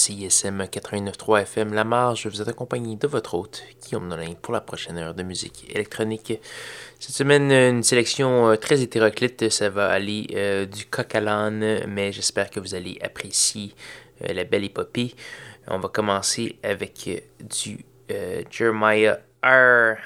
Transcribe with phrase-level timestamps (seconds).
[0.00, 2.26] CISM 89.3 FM La Marge.
[2.26, 6.40] Vous accompagné de votre hôte, Guillaume Nolin, pour la prochaine heure de musique électronique.
[6.98, 9.50] Cette semaine, une sélection euh, très hétéroclite.
[9.50, 13.74] Ça va aller euh, du coq à l'âne, mais j'espère que vous allez apprécier
[14.24, 15.14] euh, la belle épopée.
[15.66, 17.84] On va commencer avec du
[18.50, 19.98] Jeremiah R.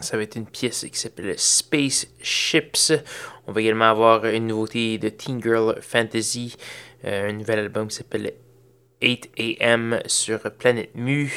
[0.00, 2.94] Ça va être une pièce qui s'appelle Space Ships.
[3.46, 6.56] On va également avoir une nouveauté de Teen Girl Fantasy,
[7.04, 8.32] un nouvel album qui s'appelle
[9.02, 11.32] 8 AM sur Planet Mu,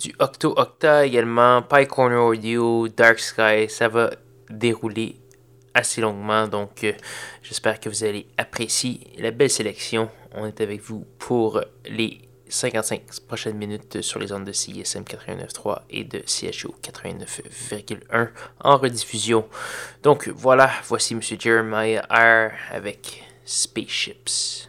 [0.00, 3.68] du Octo Octa également, Pie Corner Audio, Dark Sky.
[3.68, 4.10] Ça va
[4.50, 5.16] dérouler
[5.74, 6.92] assez longuement, donc euh,
[7.42, 10.08] j'espère que vous allez apprécier la belle sélection.
[10.32, 15.82] On est avec vous pour les 55 prochaines minutes sur les ondes de CISM 89.3
[15.90, 18.28] et de CHO 89.1
[18.60, 19.46] en rediffusion.
[20.02, 21.20] Donc voilà, voici M.
[21.22, 24.68] Jeremiah R avec Spaceships.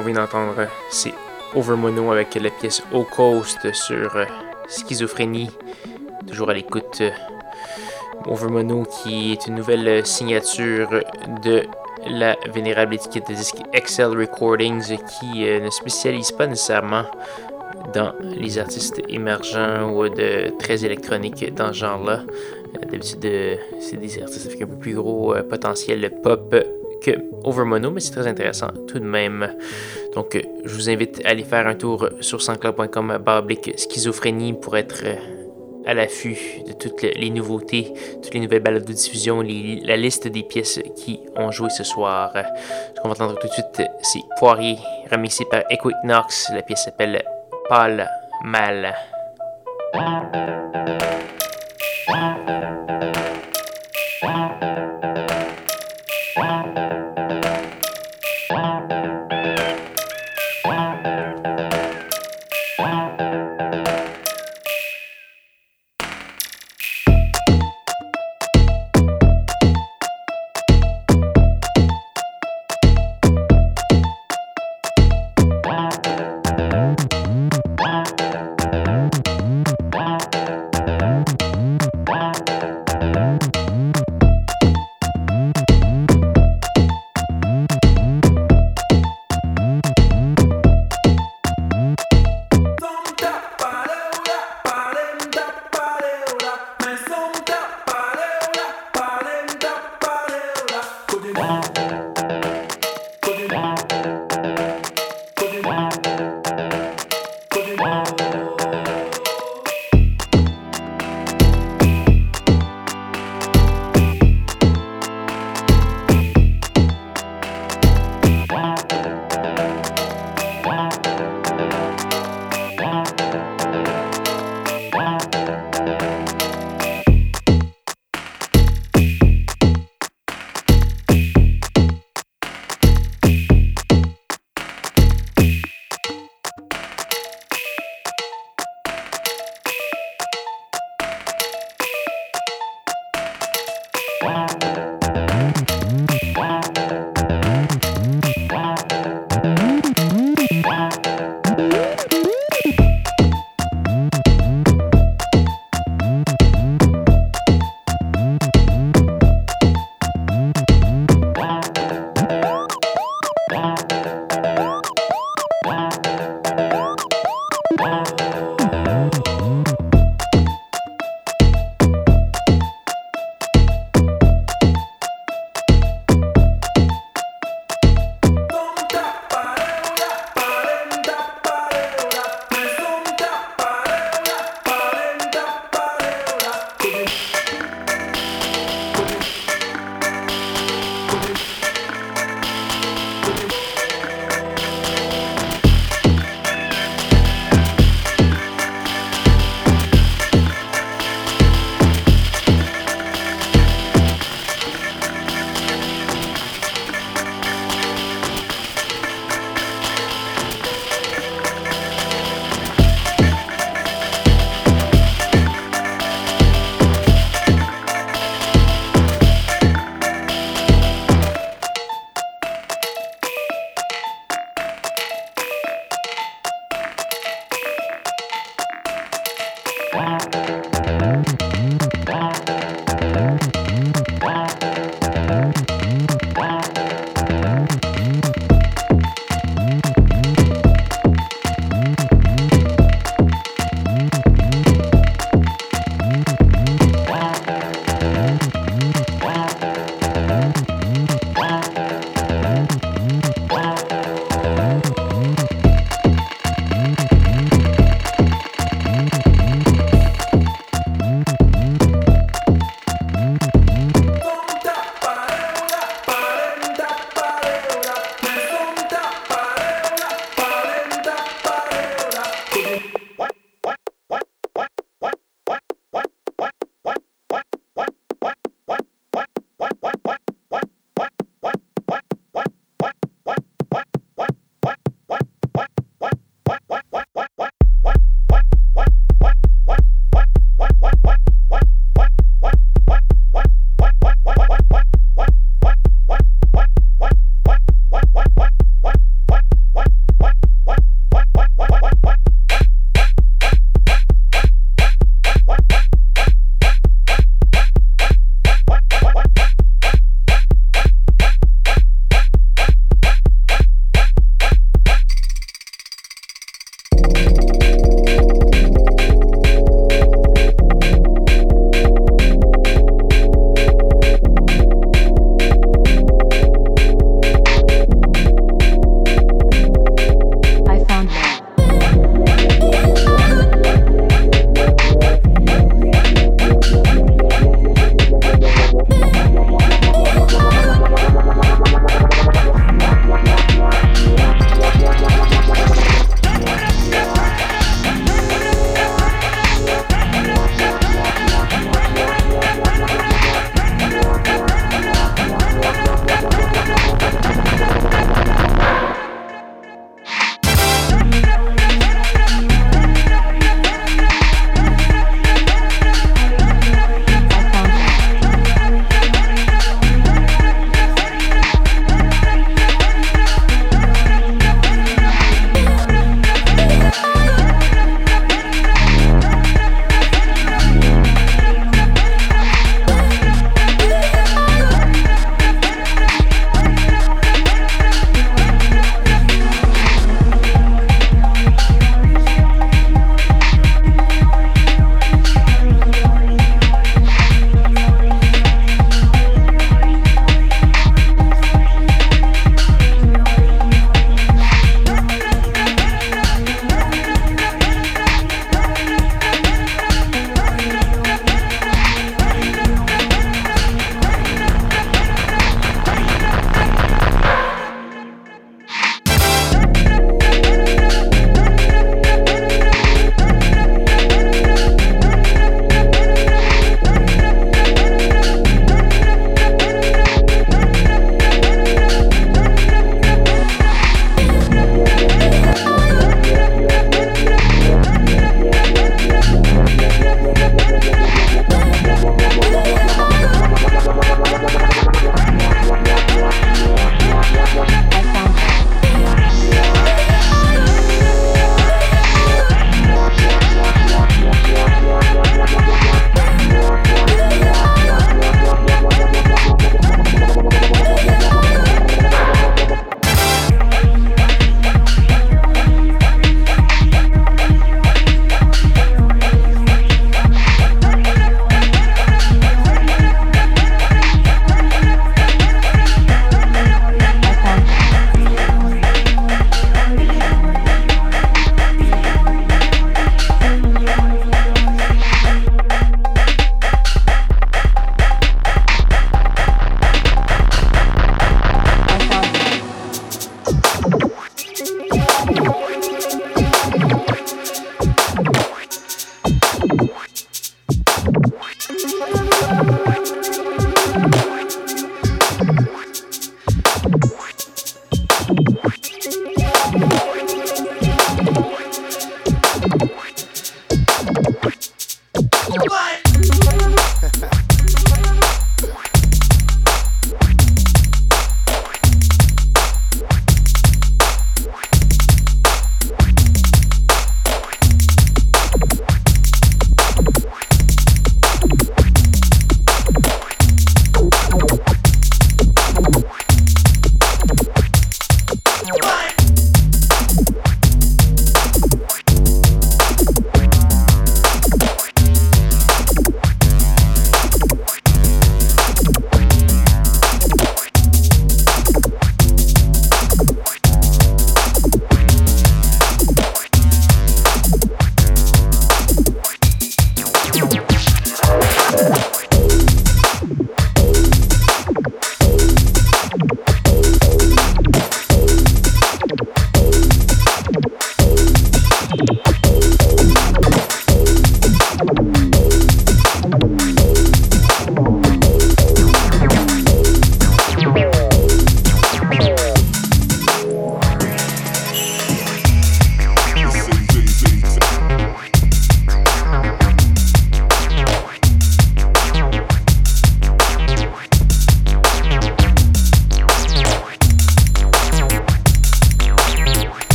[0.00, 1.14] Vient d'entendre, c'est
[1.54, 4.24] Overmono avec la pièce Au Coast sur euh,
[4.68, 5.50] Schizophrénie.
[6.26, 6.98] Toujours à l'écoute.
[7.00, 7.10] Euh,
[8.26, 10.88] Overmono qui est une nouvelle signature
[11.42, 11.62] de
[12.06, 17.04] la vénérable étiquette de disque Excel Recordings qui euh, ne spécialise pas nécessairement
[17.94, 22.20] dans les artistes émergents ou de très électroniques dans ce genre-là.
[22.80, 26.54] D'habitude, c'est des artistes avec un peu plus gros potentiel pop
[27.00, 27.10] que
[27.44, 29.54] Overmono, mais c'est très intéressant tout de même.
[30.14, 34.76] Donc, euh, je vous invite à aller faire un tour sur sanscloud.com bablique schizophrénie pour
[34.76, 35.16] être euh,
[35.86, 37.92] à l'affût de toutes les nouveautés,
[38.22, 42.32] toutes les nouvelles balades de diffusion, la liste des pièces qui ont joué ce soir.
[42.34, 44.76] Ce qu'on va entendre tout de suite, c'est Poirier,
[45.10, 46.50] remixé par Equinox.
[46.54, 47.22] La pièce s'appelle
[47.68, 48.08] Pâle
[48.44, 48.94] Mal.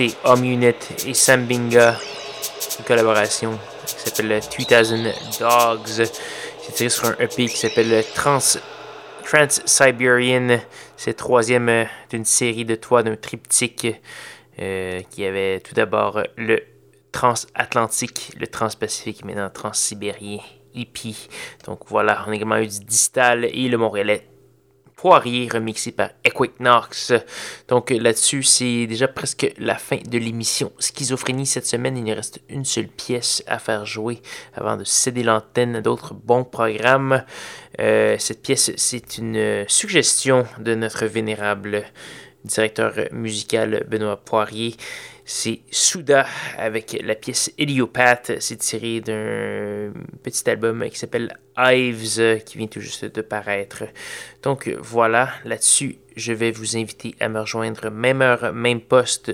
[0.00, 0.74] C'est Home Unit
[1.06, 1.94] et Sambinga,
[2.78, 6.08] une collaboration qui s'appelle 2000 Dogs.
[6.62, 8.38] C'est tiré sur un EP qui s'appelle Trans,
[9.24, 10.58] Trans-Siberian.
[10.96, 14.00] C'est le troisième d'une série de trois, d'un triptyque
[14.58, 16.60] euh, qui avait tout d'abord le
[17.12, 20.38] transatlantique, le transpacifique, maintenant transsibérien,
[20.74, 21.28] hippie.
[21.66, 24.26] Donc voilà, on a également eu du distal et le montréalais
[25.00, 27.14] Poirier, remixé par Equinox.
[27.68, 31.96] Donc là-dessus, c'est déjà presque la fin de l'émission Schizophrénie cette semaine.
[31.96, 34.20] Il nous reste une seule pièce à faire jouer
[34.52, 37.24] avant de céder l'antenne à d'autres bons programmes.
[37.80, 41.82] Euh, cette pièce, c'est une suggestion de notre vénérable
[42.44, 44.76] directeur musical Benoît Poirier.
[45.32, 46.26] C'est Souda
[46.58, 48.32] avec la pièce Heliopath.
[48.40, 49.92] C'est tiré d'un
[50.24, 53.84] petit album qui s'appelle Ives qui vient tout juste de paraître.
[54.42, 59.30] Donc voilà, là-dessus, je vais vous inviter à me rejoindre même heure, même poste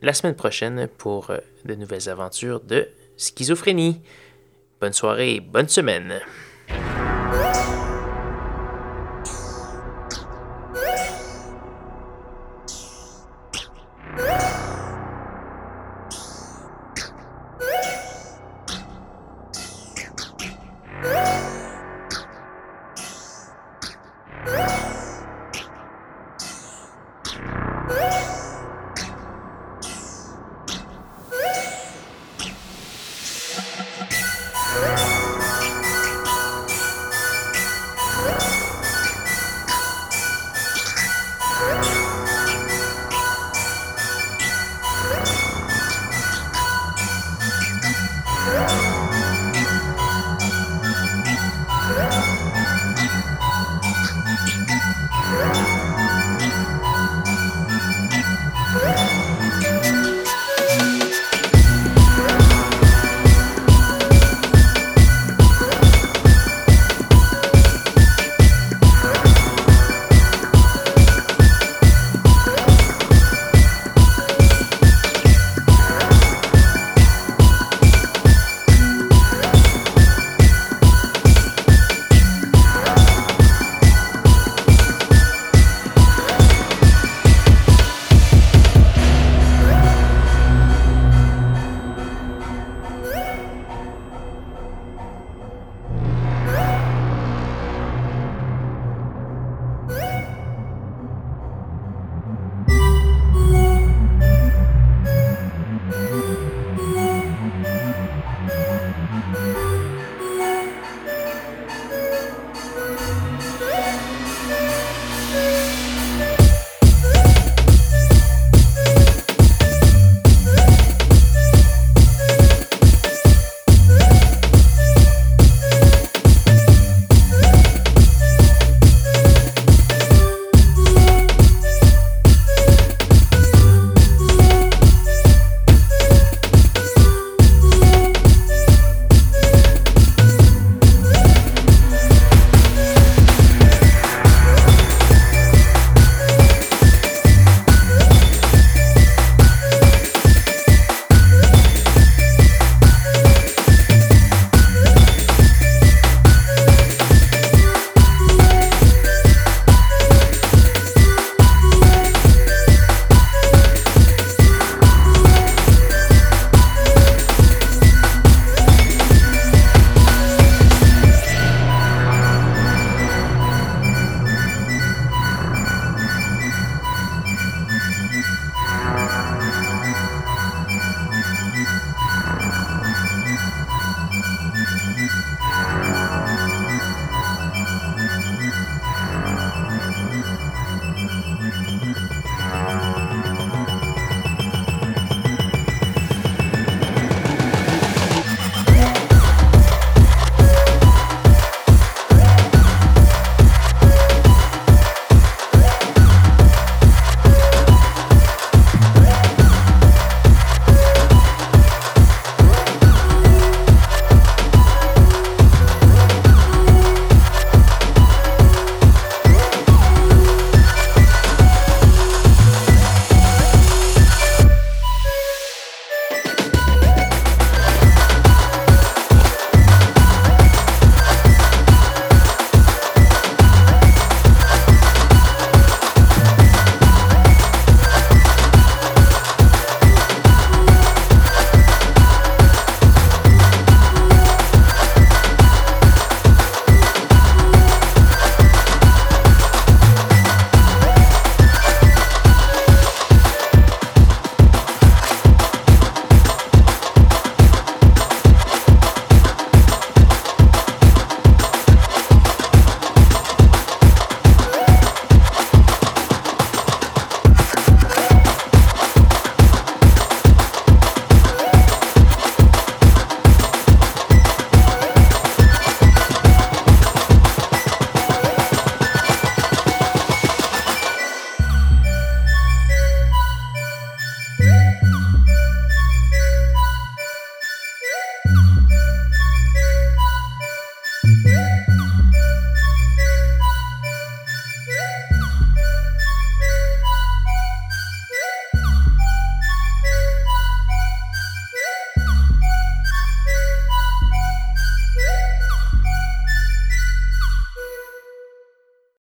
[0.00, 1.32] la semaine prochaine pour
[1.64, 4.00] de nouvelles aventures de schizophrénie.
[4.80, 6.20] Bonne soirée, bonne semaine.